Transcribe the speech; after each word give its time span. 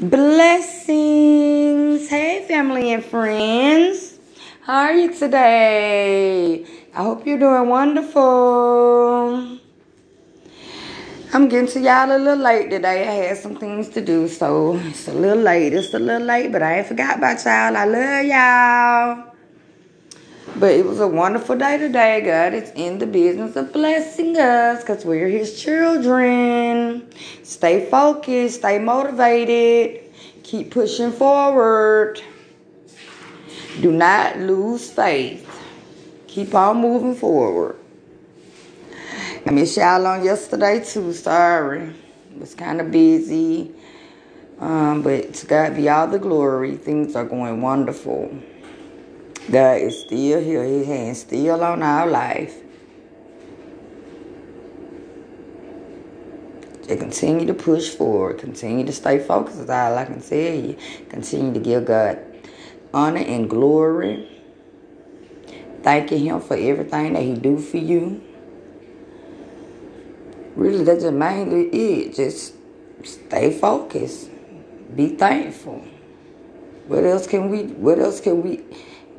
Blessings. 0.00 0.90
Hey, 2.10 2.44
family 2.46 2.92
and 2.92 3.02
friends. 3.02 4.18
How 4.60 4.80
are 4.80 4.92
you 4.92 5.14
today? 5.14 6.66
I 6.94 7.02
hope 7.02 7.26
you're 7.26 7.38
doing 7.38 7.70
wonderful. 7.70 9.58
I'm 11.32 11.48
getting 11.48 11.66
to 11.68 11.80
y'all 11.80 12.14
a 12.14 12.18
little 12.18 12.44
late 12.44 12.68
today. 12.68 13.08
I 13.08 13.12
had 13.28 13.38
some 13.38 13.56
things 13.56 13.88
to 13.90 14.02
do, 14.02 14.28
so 14.28 14.76
it's 14.84 15.08
a 15.08 15.14
little 15.14 15.42
late. 15.42 15.72
It's 15.72 15.94
a 15.94 15.98
little 15.98 16.26
late, 16.26 16.52
but 16.52 16.62
I 16.62 16.80
ain't 16.80 16.88
forgot 16.88 17.16
about 17.16 17.42
y'all. 17.42 17.74
I 17.74 17.86
love 17.86 18.26
y'all. 18.26 19.35
But 20.58 20.70
it 20.70 20.86
was 20.86 21.00
a 21.00 21.06
wonderful 21.06 21.58
day 21.58 21.76
today. 21.76 22.22
God 22.22 22.54
is 22.54 22.70
in 22.74 22.98
the 22.98 23.06
business 23.06 23.56
of 23.56 23.74
blessing 23.74 24.38
us 24.38 24.80
because 24.80 25.04
we're 25.04 25.28
His 25.28 25.60
children. 25.60 27.12
Stay 27.42 27.90
focused, 27.90 28.60
stay 28.60 28.78
motivated, 28.78 30.10
keep 30.42 30.70
pushing 30.70 31.12
forward. 31.12 32.22
Do 33.82 33.92
not 33.92 34.38
lose 34.38 34.90
faith. 34.90 35.46
Keep 36.26 36.54
on 36.54 36.78
moving 36.78 37.14
forward. 37.14 37.76
I 39.44 39.50
missed 39.50 39.76
y'all 39.76 40.06
on 40.06 40.24
yesterday 40.24 40.82
too. 40.82 41.12
Sorry. 41.12 41.92
Was 42.38 42.54
kind 42.54 42.80
of 42.80 42.90
busy. 42.90 43.74
Um, 44.58 45.02
but 45.02 45.34
to 45.34 45.46
God 45.46 45.76
be 45.76 45.90
all 45.90 46.06
the 46.06 46.18
glory. 46.18 46.76
Things 46.76 47.14
are 47.14 47.26
going 47.26 47.60
wonderful. 47.60 48.34
God 49.50 49.80
is 49.80 50.00
still 50.00 50.40
here. 50.40 50.64
His 50.64 50.86
hand 50.86 51.16
still 51.16 51.62
on 51.62 51.82
our 51.82 52.06
life. 52.06 52.62
Continue 56.88 57.46
to 57.46 57.54
push 57.54 57.90
forward. 57.90 58.38
Continue 58.38 58.84
to 58.86 58.92
stay 58.92 59.18
focused 59.18 59.58
is 59.58 59.70
all 59.70 59.96
I 59.96 60.04
can 60.04 60.20
tell 60.20 60.54
you. 60.54 60.76
Continue 61.08 61.52
to 61.54 61.60
give 61.60 61.86
God 61.86 62.18
honor 62.94 63.20
and 63.20 63.50
glory. 63.50 64.28
Thanking 65.82 66.24
him 66.24 66.40
for 66.40 66.56
everything 66.56 67.12
that 67.12 67.22
he 67.22 67.34
do 67.34 67.58
for 67.58 67.76
you. 67.76 68.22
Really, 70.54 70.84
that's 70.84 71.02
just 71.02 71.14
mainly 71.14 71.68
it. 71.68 72.14
Just 72.14 72.54
stay 73.02 73.56
focused. 73.58 74.30
Be 74.94 75.08
thankful. 75.08 75.84
What 76.86 77.04
else 77.04 77.26
can 77.26 77.50
we, 77.50 77.64
what 77.64 77.98
else 77.98 78.20
can 78.20 78.42
we 78.42 78.64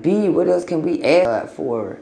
be? 0.00 0.28
What 0.28 0.48
else 0.48 0.64
can 0.64 0.82
we 0.82 1.02
add 1.02 1.50
for? 1.50 1.98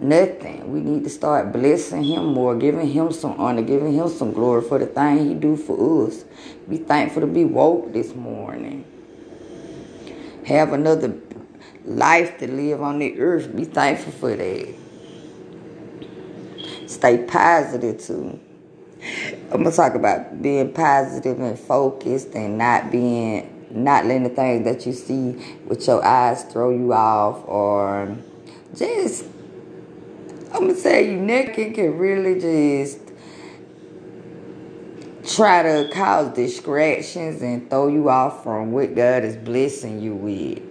Nothing. 0.00 0.72
We 0.72 0.80
need 0.80 1.04
to 1.04 1.10
start 1.10 1.52
blessing 1.52 2.04
him 2.04 2.26
more, 2.26 2.56
giving 2.56 2.88
him 2.88 3.10
some 3.12 3.32
honor, 3.40 3.62
giving 3.62 3.92
him 3.92 4.08
some 4.08 4.32
glory 4.32 4.62
for 4.62 4.78
the 4.78 4.86
thing 4.86 5.28
he 5.28 5.34
do 5.34 5.56
for 5.56 6.06
us. 6.06 6.24
Be 6.68 6.76
thankful 6.78 7.22
to 7.22 7.26
be 7.26 7.44
woke 7.44 7.92
this 7.92 8.14
morning. 8.14 8.84
Have 10.46 10.72
another 10.72 11.14
life 11.84 12.38
to 12.38 12.50
live 12.50 12.80
on 12.80 13.00
the 13.00 13.18
earth. 13.20 13.54
Be 13.54 13.64
thankful 13.64 14.12
for 14.12 14.36
that. 14.36 14.74
Stay 16.86 17.24
positive 17.24 18.00
too. 18.00 18.38
I'm 19.50 19.62
gonna 19.62 19.72
talk 19.72 19.94
about 19.94 20.40
being 20.40 20.72
positive 20.72 21.40
and 21.40 21.58
focused 21.58 22.34
and 22.34 22.56
not 22.58 22.90
being 22.90 23.57
not 23.70 24.06
letting 24.06 24.24
the 24.24 24.30
things 24.30 24.64
that 24.64 24.86
you 24.86 24.92
see 24.92 25.56
with 25.66 25.86
your 25.86 26.04
eyes 26.04 26.44
throw 26.44 26.70
you 26.70 26.92
off 26.92 27.46
or 27.46 28.16
just 28.74 29.24
I'm 30.52 30.62
gonna 30.62 30.74
say 30.74 31.10
you 31.10 31.18
naked 31.18 31.74
can 31.74 31.98
really 31.98 32.40
just 32.40 33.00
try 35.24 35.62
to 35.62 35.90
cause 35.92 36.34
distractions 36.34 37.42
and 37.42 37.68
throw 37.68 37.88
you 37.88 38.08
off 38.08 38.42
from 38.42 38.72
what 38.72 38.94
God 38.94 39.24
is 39.24 39.36
blessing 39.36 40.00
you 40.00 40.14
with. 40.14 40.62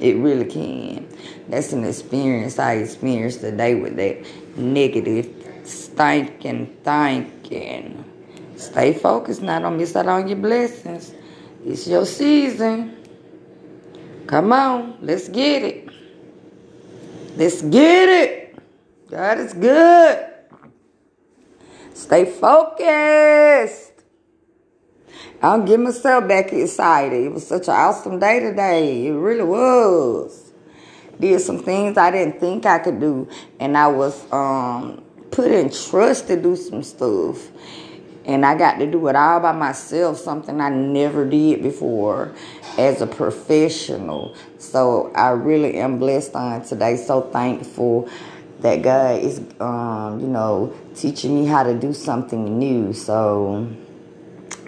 It 0.00 0.16
really 0.18 0.44
can. 0.44 1.08
That's 1.48 1.72
an 1.72 1.84
experience 1.84 2.58
I 2.58 2.74
experienced 2.74 3.40
today 3.40 3.74
with 3.74 3.96
that 3.96 4.24
negative 4.56 5.28
stinking 5.64 6.76
thinking. 6.84 8.04
Stay 8.56 8.92
focused 8.92 9.42
not 9.42 9.64
on 9.64 9.76
miss 9.76 9.96
out 9.96 10.06
on 10.06 10.28
your 10.28 10.38
blessings. 10.38 11.12
It's 11.64 11.86
your 11.86 12.06
season. 12.06 12.96
Come 14.26 14.52
on, 14.52 14.98
let's 15.00 15.28
get 15.28 15.62
it. 15.62 15.88
Let's 17.36 17.62
get 17.62 18.08
it. 18.08 18.58
God 19.10 19.38
is 19.38 19.54
good. 19.54 20.26
Stay 21.94 22.24
focused. 22.26 23.92
I'll 25.40 25.62
get 25.62 25.80
myself 25.80 26.28
back 26.28 26.52
excited. 26.52 27.26
It 27.26 27.32
was 27.32 27.46
such 27.46 27.68
an 27.68 27.74
awesome 27.74 28.18
day 28.18 28.40
today. 28.40 29.06
It 29.06 29.12
really 29.12 29.44
was. 29.44 30.52
Did 31.18 31.40
some 31.40 31.60
things 31.62 31.96
I 31.96 32.10
didn't 32.10 32.40
think 32.40 32.66
I 32.66 32.78
could 32.80 33.00
do. 33.00 33.28
And 33.58 33.76
I 33.76 33.86
was 33.88 34.30
um, 34.32 35.02
put 35.30 35.50
in 35.50 35.70
trust 35.70 36.26
to 36.28 36.40
do 36.40 36.56
some 36.56 36.82
stuff. 36.82 37.48
And 38.28 38.44
I 38.44 38.58
got 38.58 38.78
to 38.78 38.86
do 38.86 39.08
it 39.08 39.16
all 39.16 39.40
by 39.40 39.52
myself, 39.52 40.18
something 40.18 40.60
I 40.60 40.68
never 40.68 41.24
did 41.24 41.62
before 41.62 42.34
as 42.76 43.00
a 43.00 43.06
professional. 43.06 44.36
So 44.58 45.10
I 45.14 45.30
really 45.30 45.76
am 45.76 45.98
blessed 45.98 46.34
on 46.34 46.62
today. 46.62 46.96
So 46.96 47.22
thankful 47.22 48.10
that 48.60 48.82
God 48.82 49.22
is, 49.22 49.40
um, 49.60 50.20
you 50.20 50.26
know, 50.26 50.74
teaching 50.94 51.40
me 51.40 51.46
how 51.46 51.62
to 51.62 51.72
do 51.72 51.94
something 51.94 52.58
new. 52.58 52.92
So 52.92 53.66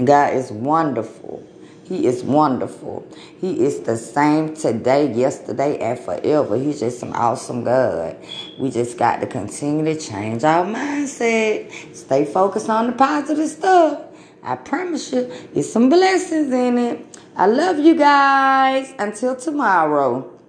God 0.03 0.33
is 0.35 0.51
wonderful. 0.51 1.47
He 1.91 2.07
is 2.07 2.23
wonderful. 2.23 3.05
He 3.41 3.65
is 3.65 3.81
the 3.81 3.97
same 3.97 4.55
today, 4.55 5.13
yesterday, 5.13 5.77
and 5.79 5.99
forever. 5.99 6.57
He's 6.57 6.79
just 6.79 7.03
an 7.03 7.13
awesome 7.15 7.65
God. 7.65 8.17
We 8.61 8.71
just 8.71 8.97
got 8.97 9.21
to 9.23 9.27
continue 9.27 9.85
to 9.87 10.01
change 10.01 10.45
our 10.45 10.65
mindset. 10.65 11.97
Stay 11.97 12.27
focused 12.27 12.71
on 12.71 12.87
the 12.87 12.93
positive 12.93 13.49
stuff. 13.49 14.05
I 14.41 14.55
promise 14.55 15.13
you, 15.13 15.33
there's 15.53 15.73
some 15.73 15.89
blessings 15.89 16.53
in 16.53 16.79
it. 16.79 17.19
I 17.35 17.47
love 17.47 17.81
you 17.81 17.97
guys. 17.97 18.95
Until 18.97 19.35
tomorrow. 19.35 20.40